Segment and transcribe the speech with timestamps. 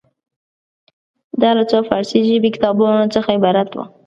[1.41, 3.85] دا له څو فارسي ژبې کتابونو څخه عبارت وه.